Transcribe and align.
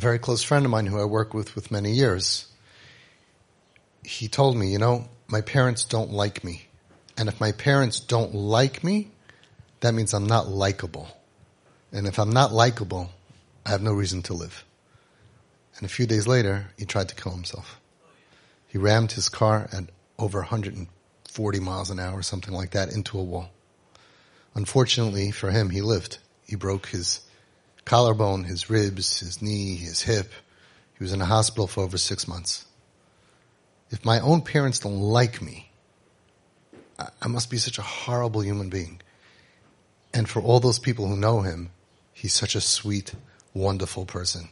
a 0.00 0.08
very 0.08 0.18
close 0.18 0.42
friend 0.42 0.64
of 0.64 0.70
mine 0.70 0.86
who 0.86 0.98
I 0.98 1.04
work 1.04 1.34
with 1.34 1.54
with 1.54 1.70
many 1.70 1.92
years, 1.92 2.46
he 4.02 4.28
told 4.28 4.56
me, 4.56 4.72
you 4.72 4.78
know, 4.78 5.06
my 5.28 5.42
parents 5.42 5.84
don't 5.84 6.10
like 6.10 6.42
me. 6.42 6.68
And 7.18 7.28
if 7.28 7.38
my 7.38 7.52
parents 7.52 8.00
don't 8.00 8.34
like 8.34 8.82
me, 8.82 9.10
that 9.80 9.92
means 9.92 10.14
I'm 10.14 10.26
not 10.26 10.48
likable. 10.48 11.08
And 11.92 12.06
if 12.06 12.18
I'm 12.18 12.30
not 12.30 12.50
likable, 12.50 13.10
I 13.66 13.72
have 13.72 13.82
no 13.82 13.92
reason 13.92 14.22
to 14.22 14.32
live. 14.32 14.64
And 15.76 15.84
a 15.84 15.92
few 15.92 16.06
days 16.06 16.26
later, 16.26 16.68
he 16.78 16.86
tried 16.86 17.10
to 17.10 17.14
kill 17.14 17.32
himself. 17.32 17.78
He 18.68 18.78
rammed 18.78 19.12
his 19.12 19.28
car 19.28 19.68
at 19.70 19.84
over 20.18 20.38
140 20.38 21.60
miles 21.60 21.90
an 21.90 22.00
hour, 22.00 22.22
something 22.22 22.54
like 22.54 22.70
that, 22.70 22.90
into 22.90 23.18
a 23.18 23.22
wall. 23.22 23.50
Unfortunately 24.54 25.30
for 25.30 25.50
him, 25.50 25.68
he 25.68 25.82
lived. 25.82 26.16
He 26.46 26.56
broke 26.56 26.86
his 26.86 27.20
collarbone, 27.84 28.44
his 28.44 28.70
ribs, 28.70 29.20
his 29.20 29.40
knee, 29.42 29.76
his 29.76 30.02
hip. 30.02 30.30
He 30.98 31.04
was 31.04 31.12
in 31.12 31.20
a 31.20 31.26
hospital 31.26 31.66
for 31.66 31.82
over 31.82 31.98
six 31.98 32.28
months. 32.28 32.64
If 33.90 34.04
my 34.04 34.20
own 34.20 34.42
parents 34.42 34.78
don't 34.80 35.00
like 35.00 35.42
me, 35.42 35.70
I 36.98 37.28
must 37.28 37.50
be 37.50 37.56
such 37.56 37.78
a 37.78 37.82
horrible 37.82 38.42
human 38.42 38.68
being. 38.68 39.00
And 40.12 40.28
for 40.28 40.42
all 40.42 40.60
those 40.60 40.78
people 40.78 41.06
who 41.06 41.16
know 41.16 41.40
him, 41.40 41.70
he's 42.12 42.34
such 42.34 42.54
a 42.54 42.60
sweet, 42.60 43.14
wonderful 43.54 44.04
person. 44.04 44.48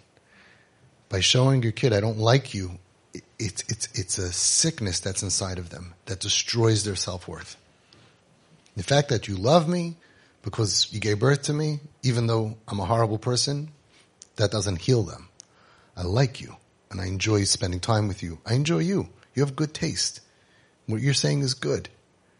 By 1.08 1.20
showing 1.20 1.62
your 1.62 1.72
kid, 1.72 1.92
I 1.92 2.00
don't 2.00 2.18
like 2.18 2.54
you, 2.54 2.78
it's, 3.38 3.64
it's, 3.68 3.88
it's 3.94 4.18
a 4.18 4.32
sickness 4.32 5.00
that's 5.00 5.22
inside 5.22 5.58
of 5.58 5.70
them 5.70 5.94
that 6.06 6.20
destroys 6.20 6.84
their 6.84 6.96
self-worth. 6.96 7.56
The 8.76 8.82
fact 8.82 9.08
that 9.08 9.28
you 9.28 9.36
love 9.36 9.68
me 9.68 9.96
because 10.42 10.92
you 10.92 11.00
gave 11.00 11.18
birth 11.18 11.42
to 11.42 11.52
me, 11.52 11.80
even 12.02 12.26
though 12.26 12.56
I'm 12.66 12.80
a 12.80 12.84
horrible 12.84 13.18
person, 13.18 13.70
that 14.36 14.50
doesn't 14.50 14.80
heal 14.80 15.02
them. 15.02 15.28
I 15.96 16.02
like 16.02 16.40
you 16.40 16.56
and 16.90 17.00
I 17.00 17.06
enjoy 17.06 17.44
spending 17.44 17.80
time 17.80 18.08
with 18.08 18.22
you. 18.22 18.38
I 18.46 18.54
enjoy 18.54 18.78
you. 18.78 19.08
You 19.34 19.44
have 19.44 19.56
good 19.56 19.74
taste. 19.74 20.20
What 20.86 21.02
you're 21.02 21.14
saying 21.14 21.40
is 21.40 21.54
good. 21.54 21.88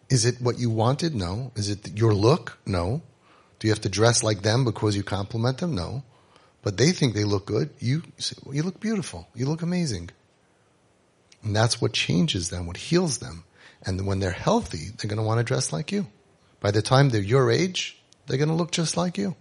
Is 0.08 0.24
it 0.24 0.40
what 0.40 0.58
you 0.58 0.70
wanted? 0.70 1.14
No. 1.14 1.52
Is 1.54 1.68
it 1.68 1.98
your 1.98 2.14
look? 2.14 2.58
No. 2.64 3.02
Do 3.58 3.66
you 3.66 3.72
have 3.72 3.82
to 3.82 3.88
dress 3.88 4.22
like 4.22 4.42
them 4.42 4.64
because 4.64 4.96
you 4.96 5.02
compliment 5.02 5.58
them? 5.58 5.74
No. 5.74 6.02
But 6.62 6.76
they 6.76 6.92
think 6.92 7.14
they 7.14 7.24
look 7.24 7.46
good. 7.46 7.70
You, 7.78 8.02
say 8.18 8.36
you 8.52 8.62
look 8.62 8.80
beautiful. 8.80 9.28
You 9.34 9.46
look 9.46 9.62
amazing. 9.62 10.10
And 11.42 11.54
that's 11.54 11.80
what 11.80 11.92
changes 11.92 12.50
them, 12.50 12.66
what 12.66 12.76
heals 12.76 13.18
them. 13.18 13.44
And 13.84 14.06
when 14.06 14.18
they're 14.18 14.30
healthy, 14.30 14.88
they're 14.96 15.08
going 15.08 15.18
to 15.18 15.26
want 15.26 15.38
to 15.38 15.44
dress 15.44 15.72
like 15.72 15.92
you. 15.92 16.06
By 16.60 16.70
the 16.70 16.82
time 16.82 17.10
they're 17.10 17.20
your 17.20 17.50
age, 17.50 18.00
they're 18.26 18.38
going 18.38 18.48
to 18.48 18.54
look 18.54 18.72
just 18.72 18.96
like 18.96 19.16
you. 19.16 19.36